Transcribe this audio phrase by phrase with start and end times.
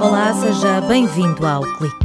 [0.00, 1.96] Olá, seja bem-vindo ao Clique.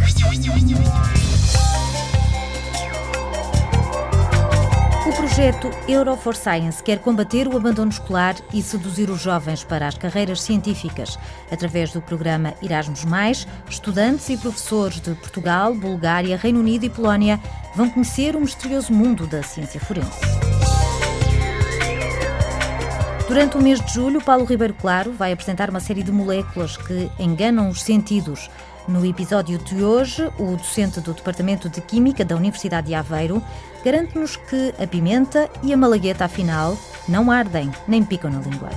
[5.07, 9.87] O projeto Euro for Science quer combater o abandono escolar e seduzir os jovens para
[9.87, 11.17] as carreiras científicas.
[11.49, 17.39] Através do programa Erasmus, estudantes e professores de Portugal, Bulgária, Reino Unido e Polónia
[17.73, 20.48] vão conhecer o misterioso mundo da ciência forense.
[23.29, 27.11] Durante o mês de julho, Paulo Ribeiro Claro vai apresentar uma série de moléculas que
[27.19, 28.49] enganam os sentidos.
[28.87, 33.39] No episódio de hoje, o docente do Departamento de Química da Universidade de Aveiro
[33.85, 36.75] garante-nos que a pimenta e a malagueta, afinal,
[37.07, 38.71] não ardem nem picam na língua.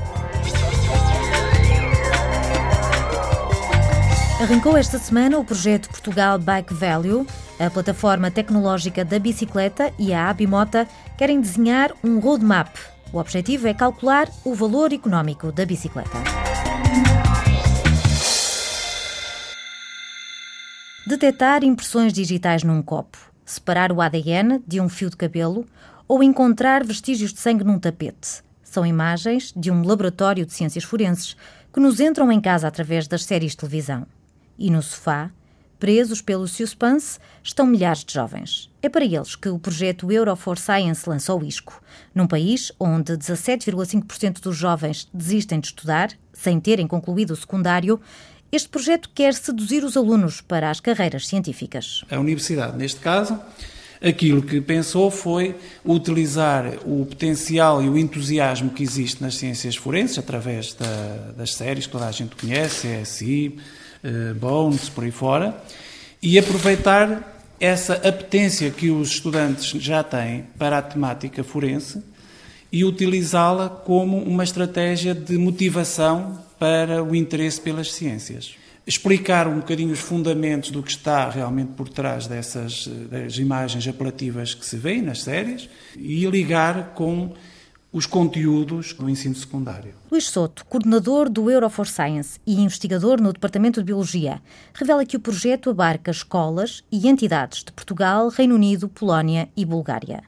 [4.39, 7.27] Arrancou esta semana o projeto Portugal Bike Value.
[7.59, 12.69] A plataforma tecnológica da bicicleta e a Abimota querem desenhar um roadmap
[13.13, 16.19] o objetivo é calcular o valor económico da bicicleta.
[21.07, 25.67] Detectar impressões digitais num copo, separar o ADN de um fio de cabelo
[26.09, 28.43] ou encontrar vestígios de sangue num tapete.
[28.63, 31.37] São imagens de um laboratório de ciências forenses
[31.73, 34.07] que nos entram em casa através das séries de televisão.
[34.59, 35.31] E no sofá,
[35.83, 38.71] presos pelo suspense, estão milhares de jovens.
[38.81, 41.83] É para eles que o projeto Euro for Science lançou o ISCO.
[42.15, 48.01] Num país onde 17,5% dos jovens desistem de estudar, sem terem concluído o secundário,
[48.53, 52.05] este projeto quer seduzir os alunos para as carreiras científicas.
[52.09, 53.37] A universidade, neste caso,
[54.01, 60.17] aquilo que pensou foi utilizar o potencial e o entusiasmo que existe nas ciências forenses,
[60.17, 63.59] através da, das séries que toda a gente conhece, CSI,
[64.39, 65.57] Bones, por aí fora,
[66.23, 72.03] e aproveitar essa apetência que os estudantes já têm para a temática forense
[72.73, 78.57] e utilizá-la como uma estratégia de motivação para o interesse pelas ciências.
[78.85, 83.87] Explicar um bocadinho os fundamentos do que está realmente por trás dessas eh, das imagens
[83.87, 87.33] apelativas que se vêem nas séries e ligar com
[87.93, 89.93] os conteúdos do ensino secundário.
[90.11, 94.41] Luís Soto, coordenador do Euro for Science e investigador no Departamento de Biologia,
[94.73, 100.23] revela que o projeto abarca escolas e entidades de Portugal, Reino Unido, Polónia e Bulgária.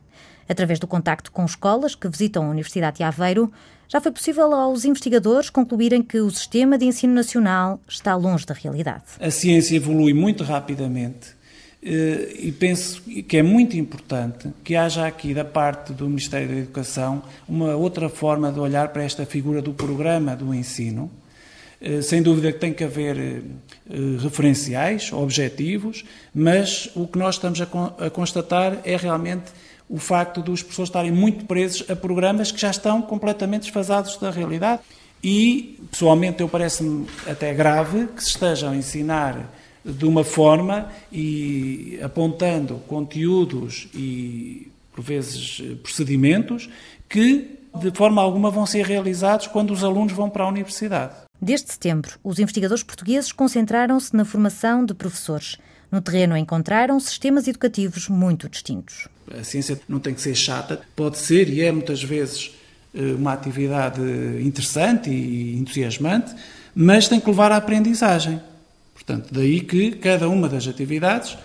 [0.47, 3.51] Através do contacto com escolas que visitam a Universidade de Aveiro,
[3.89, 8.53] já foi possível aos investigadores concluírem que o sistema de ensino nacional está longe da
[8.53, 9.05] realidade.
[9.19, 11.35] A ciência evolui muito rapidamente
[11.87, 17.23] e penso que é muito importante que haja aqui, da parte do Ministério da Educação,
[17.47, 21.11] uma outra forma de olhar para esta figura do programa do ensino.
[21.85, 23.43] Eh, sem dúvida que tem que haver eh,
[24.19, 26.03] referenciais, objetivos,
[26.35, 29.53] mas o que nós estamos a constatar é realmente
[29.87, 34.31] o facto dos professores estarem muito presos a programas que já estão completamente desfasados da
[34.31, 34.81] realidade.
[35.23, 39.51] E, pessoalmente, eu parece-me até grave que se estejam a ensinar
[39.85, 46.71] de uma forma e apontando conteúdos e, por vezes, procedimentos
[47.09, 51.15] que, de forma alguma, vão ser realizados quando os alunos vão para a universidade.
[51.41, 55.59] Desde setembro, os investigadores portugueses concentraram-se na formação de professores.
[55.93, 59.07] No terreno encontraram sistemas educativos muito distintos.
[59.31, 62.53] A ciência não tem que ser chata, pode ser e é muitas vezes
[62.95, 64.01] eh, uma atividade
[64.43, 66.35] interessante e entusiasmante,
[66.75, 68.41] mas tem que levar à aprendizagem.
[68.95, 71.37] Portanto, daí que cada uma das atividades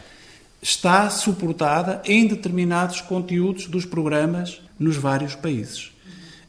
[0.62, 5.92] está suportada em determinados conteúdos dos programas nos vários países.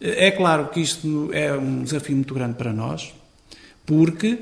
[0.00, 3.12] É claro que isto é um desafio muito grande para nós,
[3.84, 4.38] porque eh,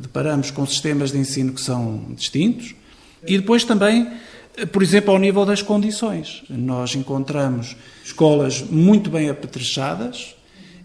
[0.00, 2.74] deparamos com sistemas de ensino que são distintos
[3.26, 4.12] e depois também,
[4.56, 6.42] eh, por exemplo, ao nível das condições.
[6.50, 10.36] Nós encontramos escolas muito bem apetrechadas,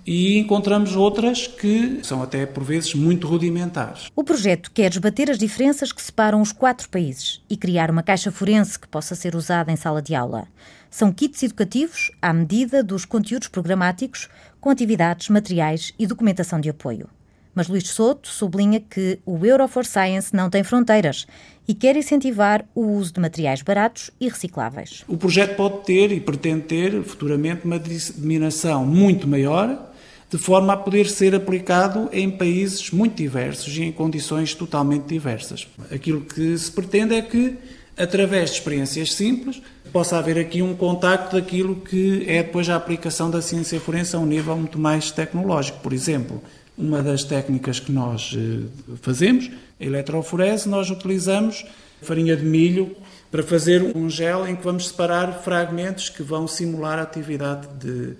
[0.09, 4.07] e encontramos outras que são até por vezes muito rudimentares.
[4.15, 8.31] O projeto quer esbater as diferenças que separam os quatro países e criar uma caixa
[8.31, 10.47] forense que possa ser usada em sala de aula.
[10.89, 14.27] São kits educativos à medida dos conteúdos programáticos,
[14.59, 17.07] com atividades, materiais e documentação de apoio.
[17.53, 21.27] Mas Luís Soto sublinha que o Euro for Science não tem fronteiras
[21.67, 25.03] e quer incentivar o uso de materiais baratos e recicláveis.
[25.07, 29.88] O projeto pode ter e pretende ter futuramente uma disseminação muito maior
[30.29, 35.67] de forma a poder ser aplicado em países muito diversos e em condições totalmente diversas.
[35.91, 37.57] Aquilo que se pretende é que,
[37.97, 39.61] através de experiências simples,
[39.91, 44.19] possa haver aqui um contacto daquilo que é depois a aplicação da ciência forense a
[44.19, 45.79] um nível muito mais tecnológico.
[45.79, 46.41] Por exemplo,
[46.77, 48.67] uma das técnicas que nós eh,
[49.01, 49.49] fazemos,
[49.79, 51.65] a eletroforese, nós utilizamos
[52.01, 52.95] farinha de milho
[53.31, 58.13] para fazer um gel em que vamos separar fragmentos que vão simular a atividade de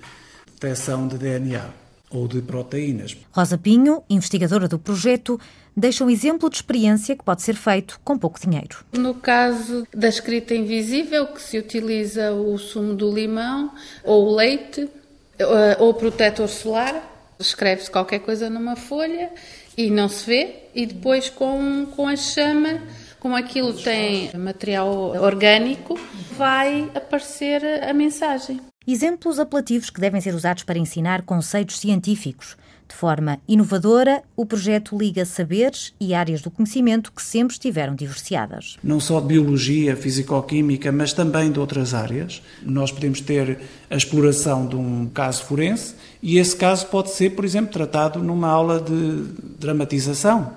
[0.59, 1.88] detecção de DNA.
[2.09, 3.15] Ou de proteínas.
[3.31, 5.39] Rosa Pinho, investigadora do projeto,
[5.75, 8.83] deixa um exemplo de experiência que pode ser feito com pouco dinheiro.
[8.94, 13.71] No caso da escrita invisível, que se utiliza o sumo do limão
[14.03, 14.89] ou o leite
[15.38, 17.01] eh, ou o protetor solar,
[17.39, 19.31] escreve-se qualquer coisa numa folha
[19.77, 22.81] e não se vê, e depois com, com a chama,
[23.19, 25.97] como aquilo tem material orgânico,
[26.35, 28.59] vai aparecer a mensagem.
[28.92, 32.58] Exemplos apelativos que devem ser usados para ensinar conceitos científicos.
[32.88, 38.78] De forma inovadora, o projeto liga saberes e áreas do conhecimento que sempre estiveram divorciadas.
[38.84, 42.42] Não só de biologia, fisicoquímica, mas também de outras áreas.
[42.64, 43.60] Nós podemos ter
[43.92, 48.48] a exploração de um caso forense e esse caso pode ser, por exemplo, tratado numa
[48.48, 49.24] aula de
[49.60, 50.52] dramatização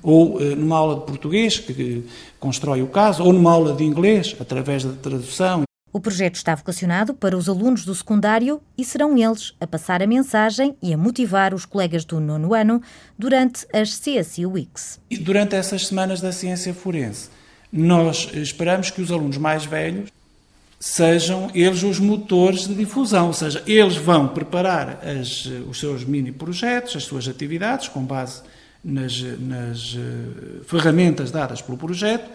[0.00, 2.04] ou eh, numa aula de português que
[2.38, 5.64] constrói o caso, ou numa aula de inglês através da tradução.
[5.92, 10.06] O projeto está vocacionado para os alunos do secundário e serão eles a passar a
[10.06, 12.80] mensagem e a motivar os colegas do nono ano
[13.18, 14.98] durante as CSI Weeks.
[15.10, 17.28] E durante essas semanas da ciência forense,
[17.70, 20.10] nós esperamos que os alunos mais velhos
[20.80, 26.32] sejam eles os motores de difusão, ou seja, eles vão preparar as, os seus mini
[26.32, 28.40] projetos, as suas atividades, com base
[28.82, 32.30] nas, nas uh, ferramentas dadas pelo projeto,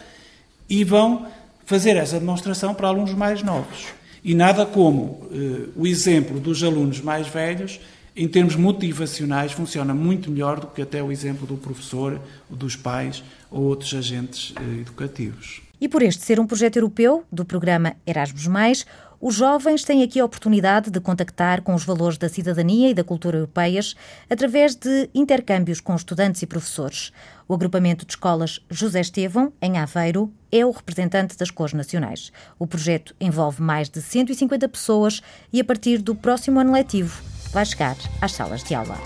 [0.69, 1.27] e vão
[1.67, 3.87] fazer essa demonstração para alunos mais novos.
[4.23, 7.79] E nada como uh, o exemplo dos alunos mais velhos,
[8.15, 12.19] em termos motivacionais, funciona muito melhor do que até o exemplo do professor,
[12.49, 13.21] dos pais
[13.51, 15.61] ou outros agentes uh, educativos.
[15.79, 18.85] E por este ser um projeto europeu do programa Erasmus,
[19.19, 23.03] os jovens têm aqui a oportunidade de contactar com os valores da cidadania e da
[23.03, 23.95] cultura europeias
[24.29, 27.11] através de intercâmbios com estudantes e professores.
[27.47, 32.31] O agrupamento de escolas José Estevão, em Aveiro, é o representante das cores nacionais.
[32.59, 35.21] O projeto envolve mais de 150 pessoas
[35.51, 37.19] e, a partir do próximo ano letivo,
[37.51, 38.97] vai chegar às salas de aula.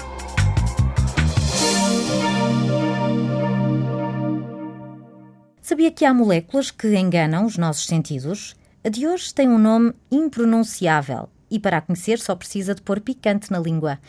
[5.61, 8.59] Sabia que há moléculas que enganam os nossos sentidos?
[8.83, 13.00] A de hoje tem um nome impronunciável e para a conhecer só precisa de pôr
[13.00, 14.00] picante na língua.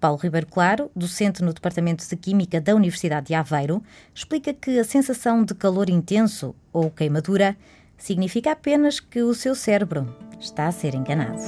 [0.00, 3.82] Paulo Ribeiro Claro, docente no Departamento de Química da Universidade de Aveiro,
[4.14, 7.54] explica que a sensação de calor intenso ou queimadura
[7.98, 11.42] significa apenas que o seu cérebro está a ser enganado.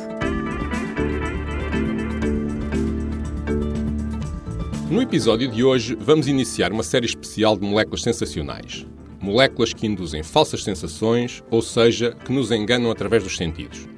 [4.91, 8.87] No episódio de hoje, vamos iniciar uma série especial de moléculas sensacionais
[9.25, 13.88] moléculas que induzem falsas sensações, ou seja, que nos enganam através dos sentidos.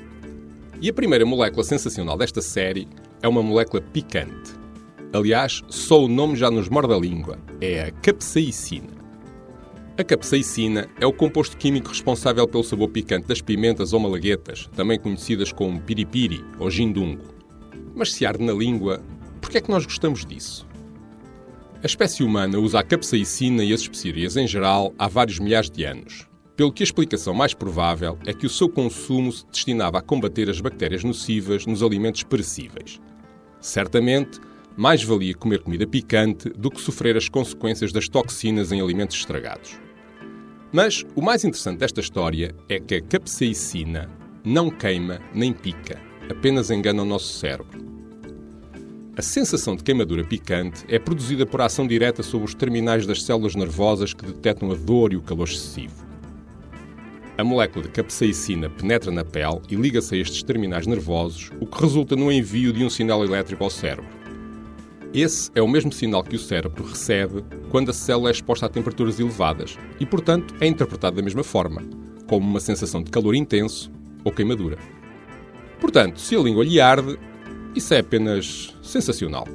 [0.80, 2.86] E a primeira molécula sensacional desta série
[3.20, 4.54] é uma molécula picante.
[5.12, 7.38] Aliás, só o nome já nos morde a língua.
[7.60, 8.94] É a capsaicina.
[9.98, 14.98] A capsaicina é o composto químico responsável pelo sabor picante das pimentas ou malaguetas, também
[14.98, 17.24] conhecidas como piripiri ou gindungo.
[17.94, 19.02] Mas se arde na língua,
[19.40, 20.65] por que é que nós gostamos disso?
[21.86, 25.84] A espécie humana usa a capsaicina e as especiarias em geral há vários milhares de
[25.84, 30.02] anos, pelo que a explicação mais provável é que o seu consumo se destinava a
[30.02, 33.00] combater as bactérias nocivas nos alimentos perecíveis.
[33.60, 34.40] Certamente,
[34.76, 39.78] mais valia comer comida picante do que sofrer as consequências das toxinas em alimentos estragados.
[40.72, 44.10] Mas o mais interessante desta história é que a capsaicina
[44.44, 47.95] não queima nem pica, apenas engana o nosso cérebro.
[49.18, 53.54] A sensação de queimadura picante é produzida por ação direta sobre os terminais das células
[53.54, 56.04] nervosas que detectam a dor e o calor excessivo.
[57.38, 61.80] A molécula de capsaicina penetra na pele e liga-se a estes terminais nervosos, o que
[61.80, 64.04] resulta no envio de um sinal elétrico ao cérebro.
[65.14, 68.68] Esse é o mesmo sinal que o cérebro recebe quando a célula é exposta a
[68.68, 71.82] temperaturas elevadas e, portanto, é interpretado da mesma forma,
[72.26, 73.90] como uma sensação de calor intenso
[74.22, 74.76] ou queimadura.
[75.80, 77.18] Portanto, se a língua lhe arde,
[77.76, 79.46] isso é apenas sensacional.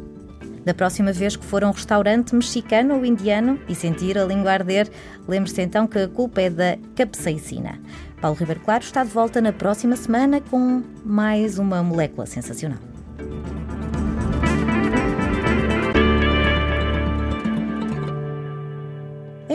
[0.63, 4.51] Da próxima vez que for a um restaurante mexicano ou indiano e sentir a língua
[4.51, 4.87] arder,
[5.27, 7.79] lembre-se então que a culpa é da capsaicina.
[8.21, 12.90] Paulo Ribeiro Claro está de volta na próxima semana com mais uma molécula sensacional.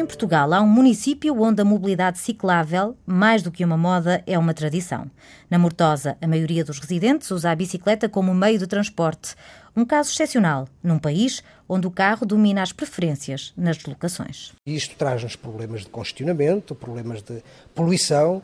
[0.06, 4.38] Em Portugal, há um município onde a mobilidade ciclável, mais do que uma moda, é
[4.38, 5.10] uma tradição.
[5.50, 9.34] Na Mortosa, a maioria dos residentes usa a bicicleta como meio de transporte.
[9.76, 14.52] Um caso excepcional, num país onde o carro domina as preferências nas deslocações.
[14.64, 17.42] Isto traz-nos problemas de congestionamento, problemas de
[17.74, 18.40] poluição,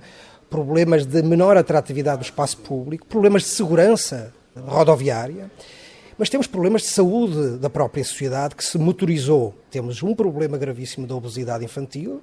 [0.51, 4.35] problemas de menor atratividade do espaço público, problemas de segurança
[4.67, 5.49] rodoviária
[6.23, 9.53] mas temos problemas de saúde da própria sociedade que se motorizou.
[9.73, 12.23] Temos um problema gravíssimo da obesidade infantil.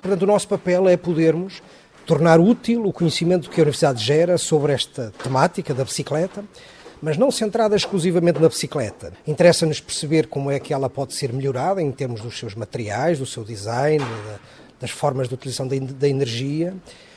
[0.00, 1.62] Portanto, o nosso papel é podermos
[2.06, 6.42] tornar útil o conhecimento que a Universidade gera sobre esta temática da bicicleta,
[7.02, 9.12] mas não centrada exclusivamente na bicicleta.
[9.26, 13.26] Interessa-nos perceber como é que ela pode ser melhorada em termos dos seus materiais, do
[13.26, 14.02] seu design,
[14.80, 16.74] das formas de utilização da energia,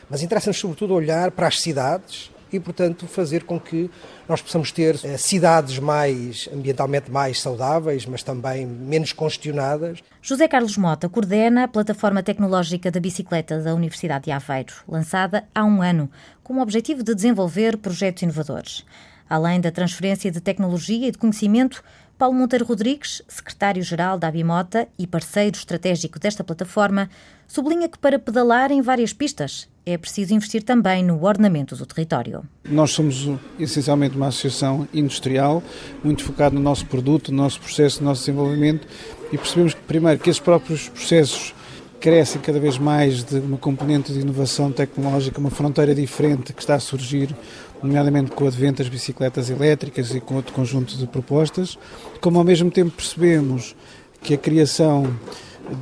[0.10, 3.90] mas interessa-nos sobretudo olhar para as cidades e, portanto, fazer com que
[4.28, 10.00] nós possamos ter eh, cidades mais ambientalmente mais saudáveis, mas também menos congestionadas.
[10.22, 15.64] José Carlos Mota coordena a plataforma tecnológica da bicicleta da Universidade de Aveiro, lançada há
[15.64, 16.10] um ano,
[16.44, 18.86] com o objetivo de desenvolver projetos inovadores.
[19.30, 21.84] Além da transferência de tecnologia e de conhecimento,
[22.18, 27.10] Paulo Monteiro Rodrigues, secretário-geral da Abimota e parceiro estratégico desta plataforma,
[27.48, 32.44] sublinha que para pedalar em várias pistas é preciso investir também no ordenamento do território.
[32.70, 35.64] Nós somos essencialmente uma associação industrial,
[36.04, 38.86] muito focada no nosso produto, no nosso processo, no nosso desenvolvimento
[39.32, 41.56] e percebemos que, primeiro, que esses próprios processos
[42.02, 46.76] crescem cada vez mais de uma componente de inovação tecnológica, uma fronteira diferente que está
[46.76, 47.34] a surgir
[47.82, 51.78] nomeadamente com o advento das bicicletas elétricas e com outro conjunto de propostas,
[52.20, 53.74] como ao mesmo tempo percebemos
[54.22, 55.14] que a criação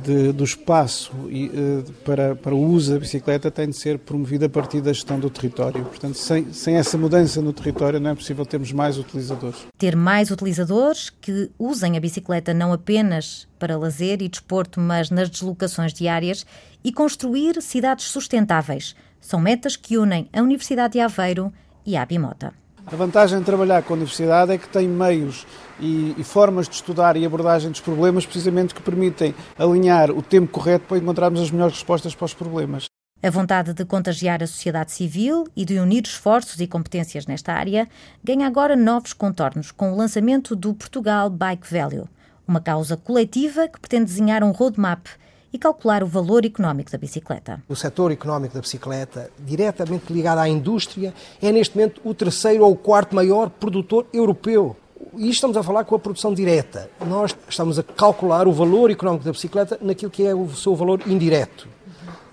[0.02, 4.46] de, do espaço e, uh, para, para o uso da bicicleta tem de ser promovida
[4.46, 5.84] a partir da gestão do território.
[5.84, 9.66] Portanto, sem, sem essa mudança no território não é possível termos mais utilizadores.
[9.78, 15.30] Ter mais utilizadores que usem a bicicleta não apenas para lazer e desporto, mas nas
[15.30, 16.44] deslocações diárias
[16.82, 18.94] e construir cidades sustentáveis.
[19.20, 21.52] São metas que unem a Universidade de Aveiro
[21.84, 22.52] e a Abimota.
[22.88, 25.44] A vantagem de trabalhar com a universidade é que tem meios
[25.80, 30.46] e, e, formas de estudar e abordagem dos problemas precisamente que permitem alinhar o tempo
[30.52, 32.84] correto para encontrarmos as melhores respostas para os problemas.
[33.20, 37.88] A vontade de contagiar a sociedade civil e de unir esforços e competências nesta área
[38.22, 42.08] ganha agora novos contornos com o lançamento do Portugal Bike Value,
[42.46, 45.08] uma causa coletiva que pretende desenhar um roadmap
[45.52, 47.62] e calcular o valor económico da bicicleta.
[47.68, 52.76] O setor económico da bicicleta, diretamente ligado à indústria, é neste momento o terceiro ou
[52.76, 54.76] quarto maior produtor europeu.
[55.16, 56.90] E estamos a falar com a produção direta.
[57.06, 61.00] Nós estamos a calcular o valor económico da bicicleta naquilo que é o seu valor
[61.06, 61.68] indireto,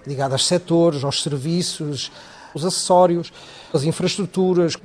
[0.06, 2.12] ligado aos setores, aos serviços,
[2.54, 3.32] os acessórios,
[3.74, 4.76] as infraestruturas.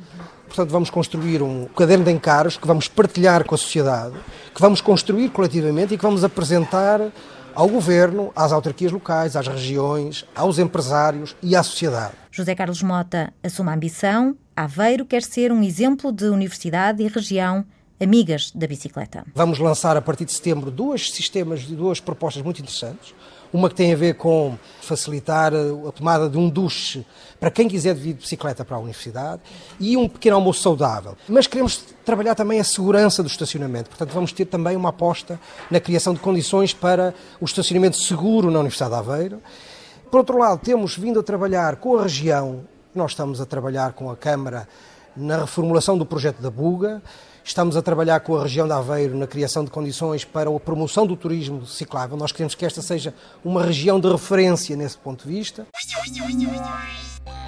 [0.47, 4.15] Portanto, vamos construir um caderno de encargos que vamos partilhar com a sociedade,
[4.55, 7.01] que vamos construir coletivamente e que vamos apresentar
[7.59, 12.15] ao governo, às autarquias locais, às regiões, aos empresários e à sociedade.
[12.31, 14.37] José Carlos Mota assume a ambição.
[14.55, 17.65] Aveiro quer ser um exemplo de universidade e região
[18.01, 19.25] amigas da bicicleta.
[19.35, 23.13] Vamos lançar a partir de setembro dois sistemas e duas propostas muito interessantes.
[23.53, 27.05] Uma que tem a ver com facilitar a tomada de um duche
[27.41, 29.43] para quem quiser vir de bicicleta para a universidade
[29.79, 31.17] e um pequeno almoço saudável.
[31.29, 33.91] Mas queremos trabalhar também a segurança do estacionamento.
[33.91, 35.41] Portanto, vamos ter também uma aposta
[35.71, 39.43] na criação de condições para o estacionamento seguro na Universidade de Aveiro.
[40.11, 42.63] Por outro lado, temos vindo a trabalhar com a região,
[42.95, 44.67] nós estamos a trabalhar com a Câmara
[45.15, 47.03] na reformulação do projeto da Buga,
[47.49, 51.07] Estamos a trabalhar com a região de Aveiro na criação de condições para a promoção
[51.07, 52.15] do turismo ciclável.
[52.15, 55.67] Nós queremos que esta seja uma região de referência nesse ponto de vista.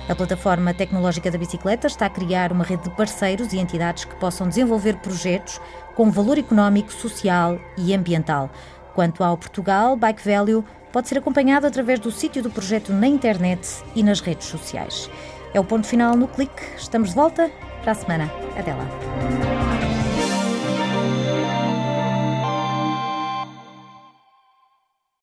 [0.09, 4.15] A plataforma tecnológica da bicicleta está a criar uma rede de parceiros e entidades que
[4.17, 5.61] possam desenvolver projetos
[5.95, 8.49] com valor económico, social e ambiental.
[8.95, 10.65] Quanto ao Portugal, Bike Value
[10.95, 15.11] pode ser acompanhado através do sítio do projeto na internet e nas redes sociais.
[15.53, 16.63] É o ponto final no clique.
[16.79, 17.51] Estamos de volta
[17.83, 18.33] para a semana.
[18.57, 19.70] Até lá.